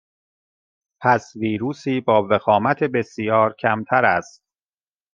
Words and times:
پس 1.01 1.35
ویروسی 1.35 2.01
با 2.01 2.27
وخامت 2.29 2.83
بسیار 2.83 3.53
کمتر 3.53 4.05
است 4.05 4.43